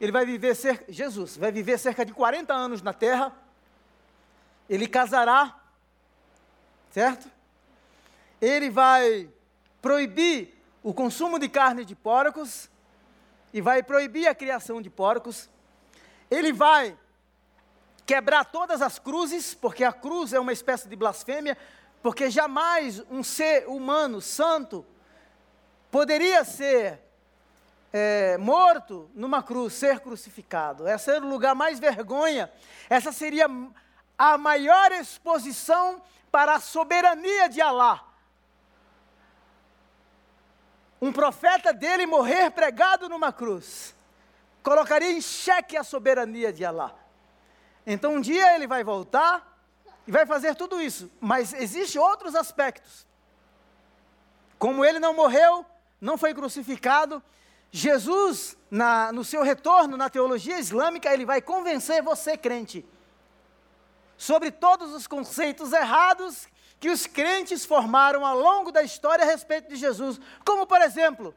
[0.00, 3.32] Ele vai viver cerca, Jesus vai viver cerca de 40 anos na terra.
[4.68, 5.66] Ele casará
[6.96, 7.30] certo?
[8.40, 9.28] Ele vai
[9.82, 12.70] proibir o consumo de carne de porcos
[13.52, 15.50] e vai proibir a criação de porcos.
[16.30, 16.96] Ele vai
[18.06, 21.58] quebrar todas as cruzes, porque a cruz é uma espécie de blasfêmia,
[22.00, 24.86] porque jamais um ser humano santo
[25.90, 27.00] poderia ser
[27.92, 30.88] é, morto numa cruz, ser crucificado.
[30.88, 32.50] Esse era o lugar mais vergonha.
[32.88, 33.48] Essa seria
[34.16, 38.04] a maior exposição para a soberania de Alá.
[41.02, 43.94] Um profeta dele morrer pregado numa cruz
[44.62, 47.05] colocaria em xeque a soberania de Alá.
[47.86, 49.56] Então um dia ele vai voltar
[50.06, 53.06] e vai fazer tudo isso, mas existem outros aspectos.
[54.58, 55.64] Como ele não morreu,
[56.00, 57.22] não foi crucificado,
[57.70, 62.84] Jesus, na, no seu retorno na teologia islâmica, ele vai convencer você, crente,
[64.16, 66.48] sobre todos os conceitos errados
[66.80, 71.34] que os crentes formaram ao longo da história a respeito de Jesus, como por exemplo,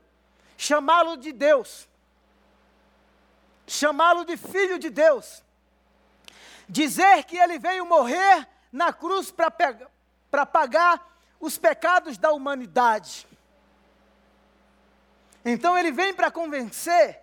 [0.57, 1.87] chamá-lo de Deus,
[3.67, 5.43] chamá-lo de filho de Deus,
[6.69, 9.33] dizer que ele veio morrer na cruz
[10.29, 13.27] para pagar os pecados da humanidade.
[15.43, 17.19] Então ele vem para convencer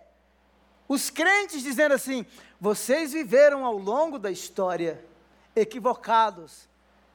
[0.87, 2.25] os crentes, dizendo assim:
[2.59, 5.03] vocês viveram ao longo da história
[5.55, 6.67] equivocados.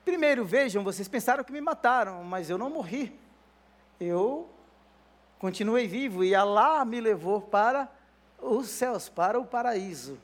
[0.04, 3.18] Primeiro, vejam, vocês pensaram que me mataram, mas eu não morri.
[4.00, 4.48] Eu
[5.38, 7.88] continuei vivo e Allah me levou para
[8.40, 10.18] os céus, para o paraíso.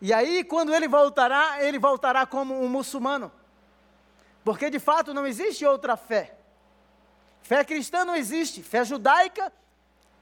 [0.00, 3.30] E aí, quando ele voltará, ele voltará como um muçulmano.
[4.42, 6.36] Porque de fato não existe outra fé.
[7.42, 9.52] Fé cristã não existe, fé judaica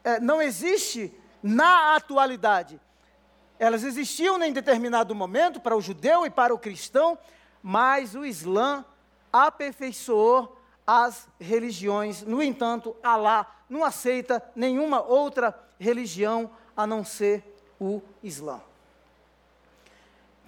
[0.02, 1.12] é, não existe
[1.42, 2.80] na atualidade.
[3.58, 7.18] Elas existiam em determinado momento para o judeu e para o cristão,
[7.62, 8.84] mas o Islã
[9.32, 12.22] aperfeiçoou as religiões.
[12.22, 17.44] No entanto, Alá não aceita nenhuma outra religião a não ser
[17.80, 18.60] o Islã.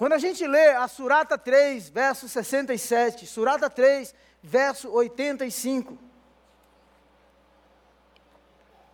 [0.00, 5.98] Quando a gente lê a Surata 3, verso 67, Surata 3, verso 85,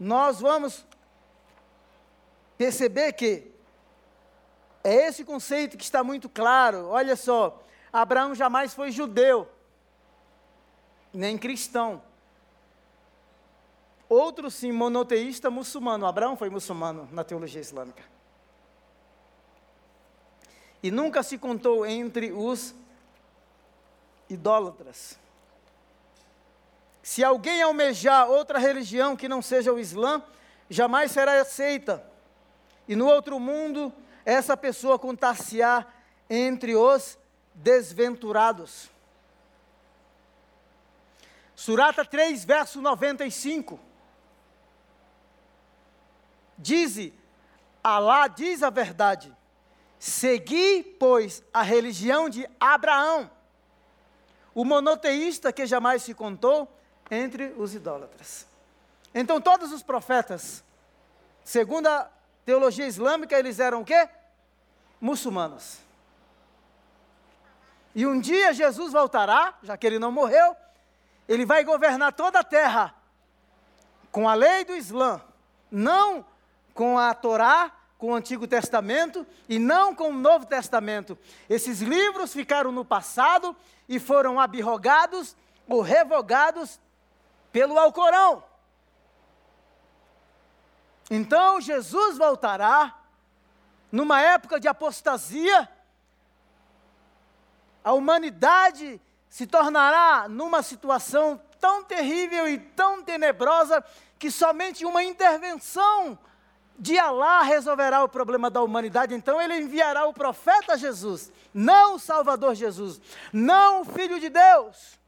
[0.01, 0.85] nós vamos
[2.59, 3.53] perceber que
[4.83, 6.88] é esse conceito que está muito claro.
[6.88, 9.49] Olha só, Abraão jamais foi judeu,
[11.12, 12.03] nem cristão.
[14.09, 16.05] Outro sim, monoteísta muçulmano.
[16.05, 18.15] Abraão foi muçulmano na teologia islâmica.
[20.87, 22.72] E nunca se contou entre os
[24.31, 25.18] idólatras.
[27.03, 30.22] Se alguém almejar outra religião que não seja o Islã,
[30.70, 32.09] jamais será aceita.
[32.87, 33.92] E no outro mundo,
[34.25, 35.85] essa pessoa contar-se-á
[36.31, 37.18] entre os
[37.53, 38.88] desventurados.
[41.57, 43.81] Surata 3, verso 95.
[46.57, 47.12] Diz,
[47.83, 49.36] Alá diz a verdade:
[50.07, 53.29] Segui, pois, a religião de Abraão,
[54.55, 56.73] o monoteísta que jamais se contou,
[57.11, 58.47] entre os idólatras.
[59.12, 60.62] Então todos os profetas,
[61.42, 62.09] segundo a
[62.45, 64.09] teologia islâmica, eles eram o quê?
[65.01, 65.79] Muçulmanos.
[67.92, 70.55] E um dia Jesus voltará, já que ele não morreu,
[71.29, 72.95] ele vai governar toda a terra
[74.12, 75.21] com a lei do Islã,
[75.69, 76.25] não
[76.73, 77.73] com a Torá,
[78.07, 81.19] com o Antigo Testamento e não com o Novo Testamento.
[81.51, 83.55] Esses livros ficaram no passado
[83.88, 85.35] e foram abrogados
[85.66, 86.79] ou revogados
[87.51, 88.45] pelo Alcorão.
[91.11, 92.97] Então Jesus voltará
[93.90, 95.69] numa época de apostasia,
[97.83, 103.85] a humanidade se tornará numa situação tão terrível e tão tenebrosa
[104.16, 106.16] que somente uma intervenção
[106.79, 109.15] de Alá resolverá o problema da humanidade.
[109.15, 113.01] Então ele enviará o profeta Jesus, não o Salvador Jesus,
[113.33, 114.99] não o Filho de Deus.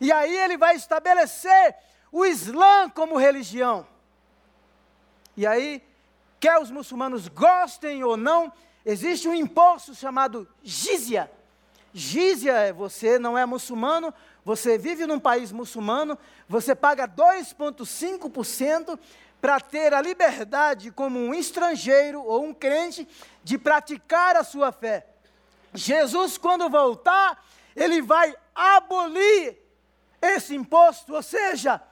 [0.00, 1.76] E aí ele vai estabelecer
[2.10, 3.86] o Islã como religião.
[5.36, 5.82] E aí,
[6.38, 8.52] quer os muçulmanos gostem ou não,
[8.84, 11.30] existe um imposto chamado jizya.
[11.94, 14.12] Jizya é você não é muçulmano,
[14.44, 16.18] você vive num país muçulmano,
[16.48, 18.98] você paga 2,5%
[19.42, 23.06] para ter a liberdade, como um estrangeiro ou um crente,
[23.44, 25.06] de praticar a sua fé.
[25.74, 27.44] Jesus, quando voltar,
[27.76, 29.58] ele vai abolir
[30.22, 31.82] esse imposto, ou seja,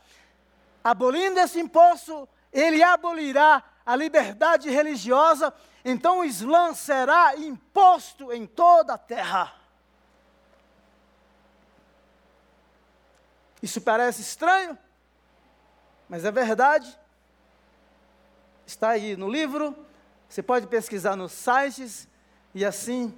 [0.82, 5.53] abolindo esse imposto, ele abolirá a liberdade religiosa,
[5.84, 9.53] então o Islã será imposto em toda a terra.
[13.61, 14.78] Isso parece estranho?
[16.11, 16.98] mas é verdade.
[18.70, 19.76] Está aí no livro,
[20.28, 22.06] você pode pesquisar nos sites
[22.54, 23.12] e assim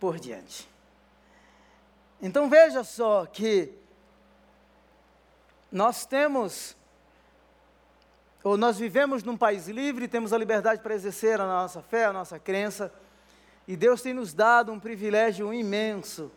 [0.00, 0.66] por diante.
[2.18, 3.74] Então veja só que
[5.70, 6.74] nós temos,
[8.42, 12.12] ou nós vivemos num país livre, temos a liberdade para exercer a nossa fé, a
[12.12, 12.90] nossa crença,
[13.68, 16.32] e Deus tem nos dado um privilégio imenso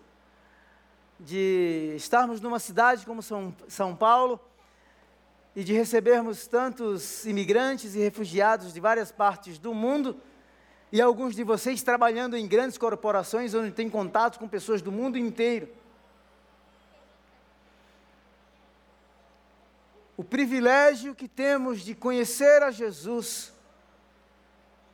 [1.17, 4.37] de estarmos numa cidade como São, São Paulo
[5.55, 10.19] e de recebermos tantos imigrantes e refugiados de várias partes do mundo
[10.91, 15.17] e alguns de vocês trabalhando em grandes corporações onde tem contato com pessoas do mundo
[15.17, 15.69] inteiro.
[20.17, 23.53] O privilégio que temos de conhecer a Jesus,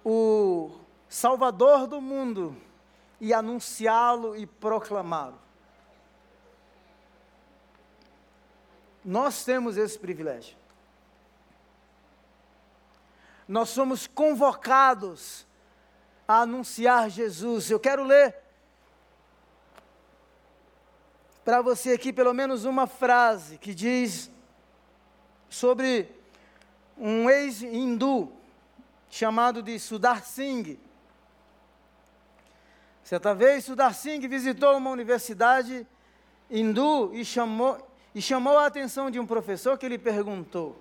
[0.03, 0.72] o
[1.07, 2.57] Salvador do mundo,
[3.20, 5.39] e anunciá-lo e proclamá-lo.
[9.03, 10.55] Nós temos esse privilégio.
[13.47, 15.45] Nós somos convocados
[16.27, 17.69] a anunciar Jesus.
[17.69, 18.35] Eu quero ler
[21.43, 24.29] para você aqui pelo menos uma frase que diz
[25.49, 26.09] sobre
[26.97, 28.31] um ex-hindu
[29.09, 30.79] chamado de Sudar Singh.
[33.03, 35.85] Certa vez, Sudar Singh visitou uma universidade
[36.49, 40.78] hindu e chamou, e chamou a atenção de um professor que lhe perguntou,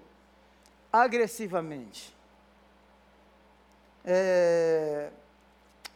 [0.93, 2.15] agressivamente,
[4.05, 5.11] é,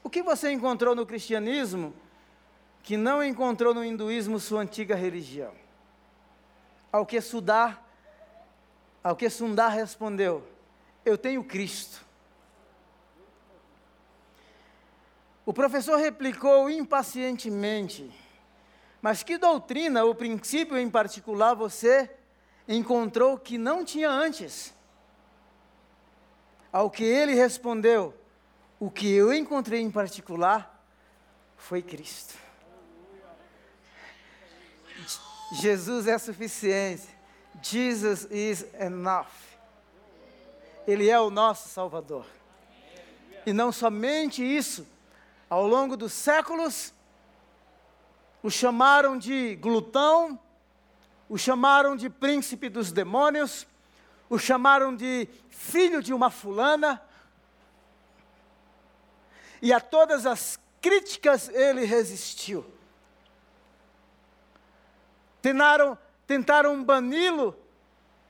[0.03, 1.95] o que você encontrou no cristianismo
[2.83, 5.53] que não encontrou no hinduísmo sua antiga religião?
[6.93, 7.83] Ao que Sudar,
[9.03, 10.47] ao que Sundar respondeu:
[11.05, 12.05] Eu tenho Cristo.
[15.47, 18.11] O professor replicou impacientemente:
[19.05, 22.11] Mas que doutrina ou princípio em particular você
[22.67, 24.73] encontrou que não tinha antes?
[26.73, 28.15] Ao que ele respondeu:
[28.81, 30.83] o que eu encontrei em particular
[31.55, 32.33] foi Cristo.
[35.53, 37.07] Jesus é suficiente.
[37.63, 39.29] Jesus is enough.
[40.87, 42.25] Ele é o nosso Salvador.
[43.45, 44.87] E não somente isso,
[45.51, 46.95] ao longo dos séculos,
[48.45, 50.39] o chamaram de glutão,
[51.31, 53.67] o chamaram de príncipe dos demônios,
[54.29, 57.01] o chamaram de filho de uma fulana,
[59.63, 62.67] e a todas as críticas ele resistiu.
[65.41, 67.57] Tentaram, tentaram bani-lo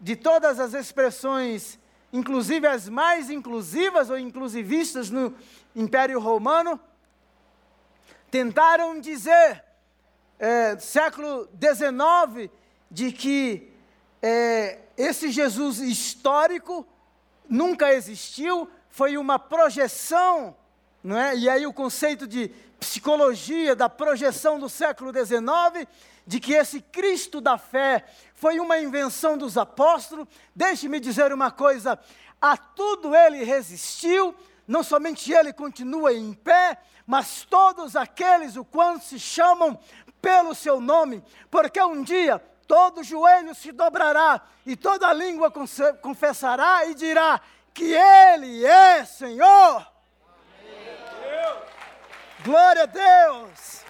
[0.01, 1.77] de todas as expressões,
[2.12, 5.35] inclusive as mais inclusivas ou inclusivistas no
[5.75, 6.79] Império Romano.
[8.31, 9.65] Tentaram dizer,
[10.39, 12.51] é, século XIX,
[12.91, 13.70] de que
[14.22, 16.87] é, esse Jesus histórico
[17.49, 20.57] nunca existiu, foi uma projeção
[21.05, 21.37] não é?
[21.37, 22.49] E aí o conceito de
[22.80, 25.87] psicologia da projeção do século XIX,
[26.26, 30.26] de que esse Cristo da fé foi uma invenção dos apóstolos.
[30.57, 31.99] Deixe-me dizer uma coisa:
[32.41, 34.35] a tudo ele resistiu,
[34.66, 39.78] não somente ele continua em pé, mas todos aqueles o quanto se chamam
[40.25, 45.53] pelo seu nome, porque um dia todo joelho se dobrará e toda língua
[46.01, 47.39] confessará e dirá
[47.75, 49.87] que ele é Senhor.
[52.43, 53.85] Glória a Deus!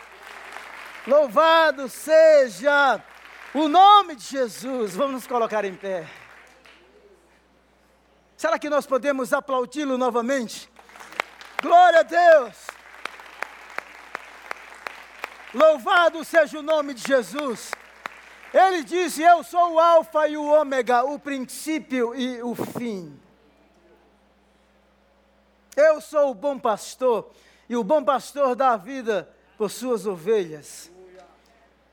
[1.07, 3.01] Louvado seja
[3.55, 4.97] o nome de Jesus.
[4.97, 6.05] Vamos nos colocar em pé.
[8.37, 10.69] Será que nós podemos aplaudi-lo novamente?
[11.63, 12.75] Glória a Deus!
[15.55, 17.71] Louvado seja o nome de Jesus.
[18.53, 23.17] Ele disse: Eu sou o Alfa e o Ômega, o princípio e o fim.
[25.77, 27.31] Eu sou o bom pastor
[27.69, 30.91] e o bom pastor dá a vida por suas ovelhas.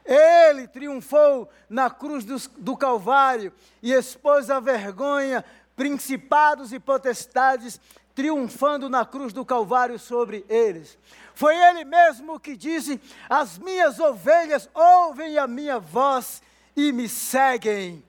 [0.03, 5.45] Ele triunfou na cruz do, do, Calvário e expôs a vergonha,
[5.75, 7.79] principados e potestades,
[8.15, 10.97] triunfando na cruz do Calvário sobre eles.
[11.41, 16.39] Foi ele mesmo que disse: As minhas ovelhas ouvem a minha voz
[16.77, 18.03] e me seguem.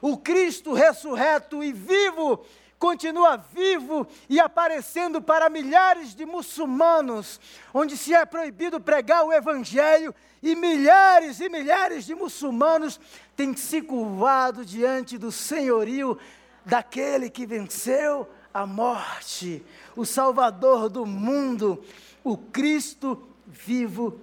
[0.00, 2.46] O Cristo ressurreto e vivo
[2.78, 7.38] continua vivo e aparecendo para milhares de muçulmanos,
[7.74, 12.98] onde se é proibido pregar o Evangelho, e milhares e milhares de muçulmanos
[13.36, 16.18] têm se curvado diante do senhorio
[16.64, 19.62] daquele que venceu a morte,
[19.94, 21.84] o Salvador do mundo,
[22.28, 24.20] o Cristo vivo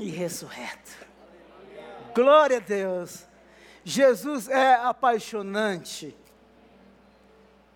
[0.00, 0.96] e ressurreto.
[2.14, 3.26] Glória a Deus.
[3.84, 6.16] Jesus é apaixonante.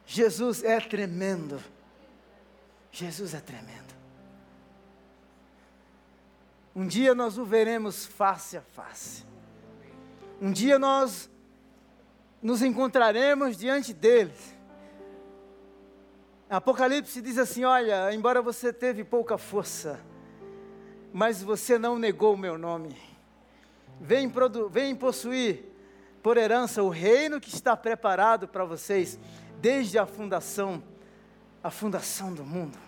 [0.06, 1.62] Jesus é tremendo.
[2.90, 3.94] Jesus é tremendo.
[6.74, 9.22] Um dia nós o veremos face a face.
[10.40, 11.28] Um dia nós
[12.40, 14.32] nos encontraremos diante dele.
[16.50, 20.00] Apocalipse diz assim: Olha, embora você teve pouca força,
[21.12, 22.96] mas você não negou o meu nome.
[24.00, 24.32] Vem,
[24.70, 25.64] vem possuir
[26.22, 29.18] por herança o reino que está preparado para vocês
[29.60, 30.82] desde a fundação,
[31.62, 32.78] a fundação do mundo.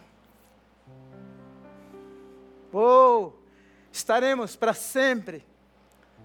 [2.72, 3.32] Oh,
[3.90, 5.44] estaremos para sempre,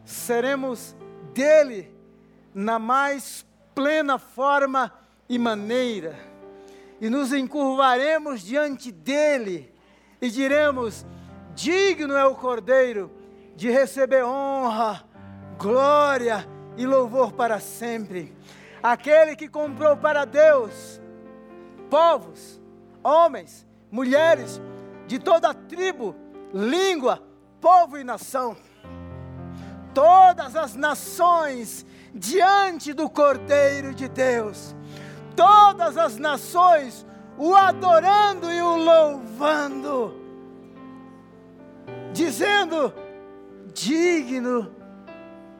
[0.05, 0.95] seremos
[1.33, 1.91] dele
[2.53, 4.93] na mais plena forma
[5.27, 6.15] e maneira,
[7.00, 9.74] e nos encurvaremos diante dele
[10.22, 11.06] e diremos:
[11.54, 13.12] Digno é o Cordeiro
[13.56, 15.04] de receber honra,
[15.58, 18.36] glória e louvor para sempre.
[18.82, 21.02] Aquele que comprou para Deus
[21.89, 22.62] povos,
[23.04, 24.62] homens, mulheres
[25.08, 26.16] de toda tribo,
[26.54, 27.22] língua,
[27.62, 28.56] povo e nação.
[29.93, 34.76] Todas as nações diante do Cordeiro de Deus.
[35.36, 37.05] Todas as nações
[37.38, 40.13] o adorando e o louvando,
[42.13, 42.93] dizendo:
[43.73, 44.73] Digno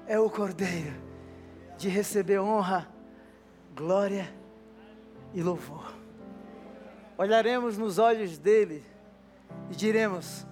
[0.08, 0.94] é o Cordeiro
[1.78, 2.88] de receber honra,
[3.76, 4.34] glória
[5.34, 5.94] e louvor.
[7.18, 8.84] Olharemos nos olhos dele
[9.70, 10.46] e diremos: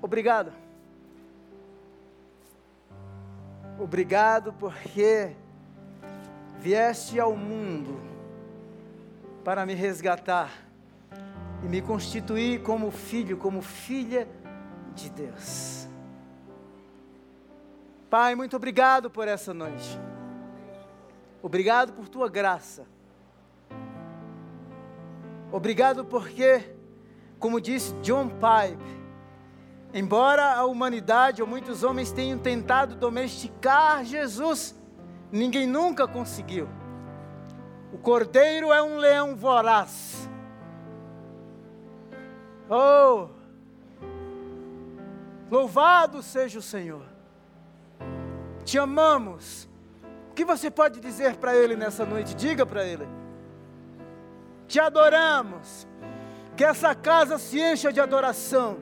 [0.00, 0.52] Obrigado.
[3.78, 5.34] Obrigado porque
[6.58, 8.09] vieste ao mundo
[9.44, 10.50] para me resgatar
[11.62, 14.28] e me constituir como filho, como filha
[14.94, 15.88] de Deus.
[18.08, 19.98] Pai, muito obrigado por essa noite.
[21.42, 22.84] Obrigado por tua graça.
[25.52, 26.74] Obrigado porque,
[27.38, 29.00] como disse John Pipe,
[29.94, 34.74] embora a humanidade ou muitos homens tenham tentado domesticar Jesus,
[35.32, 36.68] ninguém nunca conseguiu.
[37.92, 40.28] O cordeiro é um leão voraz.
[42.68, 43.28] Oh!
[45.50, 47.04] Louvado seja o Senhor.
[48.64, 49.68] Te amamos.
[50.30, 52.34] O que você pode dizer para Ele nessa noite?
[52.36, 53.08] Diga para Ele.
[54.68, 55.88] Te adoramos.
[56.56, 58.78] Que essa casa se encha de adoração.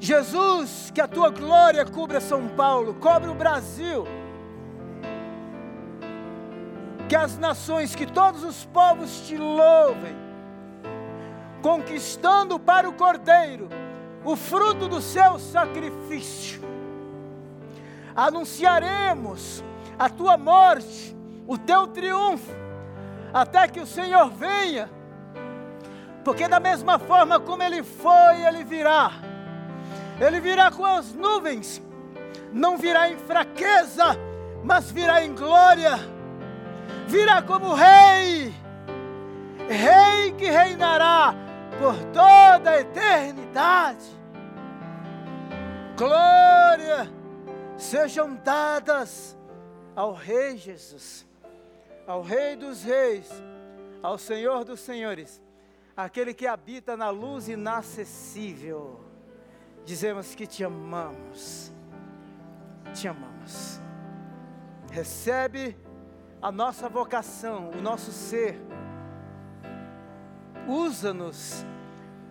[0.00, 4.04] Jesus, que a tua glória cubra São Paulo, cobre o Brasil.
[7.08, 10.16] Que as nações, que todos os povos te louvem,
[11.62, 13.68] conquistando para o Cordeiro
[14.24, 16.62] o fruto do seu sacrifício.
[18.16, 19.62] Anunciaremos
[19.98, 21.14] a tua morte,
[21.46, 22.50] o teu triunfo,
[23.32, 24.88] até que o Senhor venha,
[26.24, 29.12] porque da mesma forma como ele foi, ele virá.
[30.18, 31.82] Ele virá com as nuvens,
[32.52, 34.16] não virá em fraqueza,
[34.62, 36.13] mas virá em glória.
[37.08, 38.54] Virá como rei,
[39.68, 41.34] rei que reinará
[41.78, 44.04] por toda a eternidade.
[45.96, 47.08] Glória
[47.76, 49.36] sejam dadas
[49.94, 51.26] ao Rei Jesus,
[52.06, 53.30] ao Rei dos Reis,
[54.02, 55.40] ao Senhor dos Senhores,
[55.96, 59.00] aquele que habita na luz inacessível.
[59.84, 61.72] Dizemos que te amamos,
[62.92, 63.80] te amamos.
[64.90, 65.76] Recebe
[66.44, 68.60] a nossa vocação, o nosso ser.
[70.68, 71.64] Usa-nos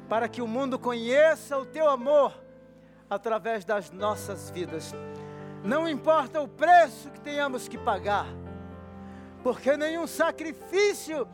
[0.07, 2.31] para que o mundo conheça o teu amor
[3.09, 4.93] através das nossas vidas.
[5.63, 8.27] Não importa o preço que tenhamos que pagar,
[9.41, 11.27] porque nenhum sacrifício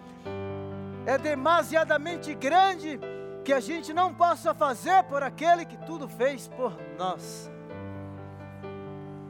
[1.05, 2.97] é demasiadamente grande
[3.43, 7.51] que a gente não possa fazer por aquele que tudo fez por nós.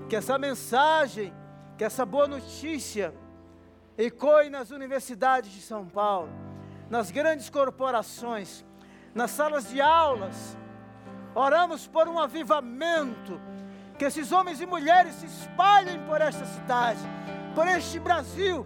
[0.07, 1.33] Que essa mensagem,
[1.75, 3.11] que essa boa notícia
[4.05, 6.29] ecoe nas universidades de São Paulo,
[6.89, 8.65] nas grandes corporações,
[9.13, 10.57] nas salas de aulas.
[11.35, 13.39] Oramos por um avivamento
[13.97, 17.01] que esses homens e mulheres se espalhem por esta cidade,
[17.53, 18.65] por este Brasil,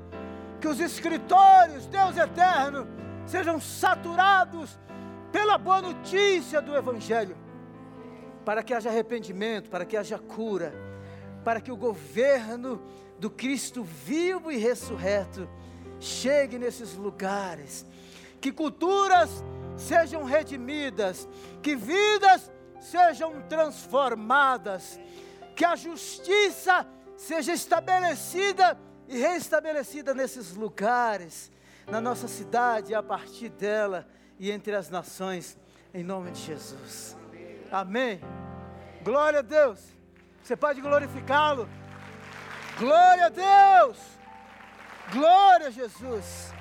[0.62, 2.88] que os escritórios, Deus eterno,
[3.26, 4.80] sejam saturados
[5.32, 7.36] pela boa notícia do Evangelho,
[8.46, 10.72] para que haja arrependimento, para que haja cura,
[11.44, 12.80] para que o governo
[13.24, 15.48] do Cristo vivo e ressurreto
[15.98, 17.86] chegue nesses lugares,
[18.42, 19.30] que culturas
[19.78, 21.26] sejam redimidas,
[21.62, 22.52] que vidas
[22.82, 25.00] sejam transformadas,
[25.56, 31.50] que a justiça seja estabelecida e restabelecida nesses lugares,
[31.88, 34.06] na nossa cidade, a partir dela
[34.38, 35.58] e entre as nações,
[35.94, 37.16] em nome de Jesus.
[37.72, 38.20] Amém.
[39.02, 39.80] Glória a Deus.
[40.44, 41.70] Você pode glorificá-lo.
[42.78, 43.98] Glória a Deus.
[45.12, 46.54] Glória a Jesus.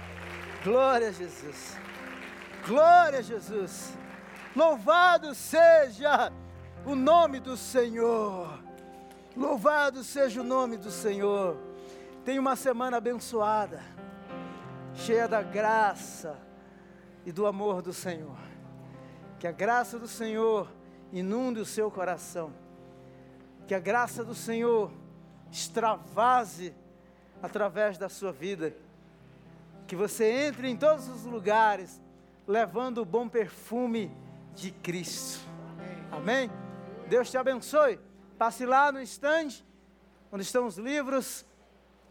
[0.62, 1.78] Glória a Jesus.
[2.66, 3.96] Glória a Jesus.
[4.54, 6.30] Louvado seja
[6.84, 8.58] o nome do Senhor.
[9.36, 11.56] Louvado seja o nome do Senhor.
[12.24, 13.82] Tenha uma semana abençoada,
[14.94, 16.36] cheia da graça
[17.24, 18.36] e do amor do Senhor.
[19.40, 20.68] Que a graça do Senhor
[21.12, 22.52] inunde o seu coração.
[23.66, 24.92] Que a graça do Senhor
[25.53, 26.74] extravase
[27.42, 28.74] através da sua vida.
[29.86, 32.00] Que você entre em todos os lugares
[32.48, 34.11] levando o bom perfume
[34.55, 35.40] de Cristo.
[36.11, 36.50] Amém?
[37.09, 38.00] Deus te abençoe.
[38.38, 39.64] Passe lá no estande,
[40.32, 41.44] onde estão os livros,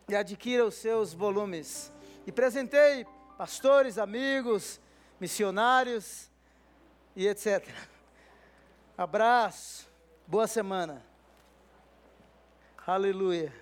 [0.08, 1.92] e adquira os seus volumes.
[2.26, 3.06] E presenteie
[3.38, 4.80] pastores, amigos,
[5.20, 6.30] missionários
[7.16, 7.68] e etc.
[8.98, 9.88] Abraço,
[10.28, 11.11] boa semana.
[12.86, 13.54] Aleluia.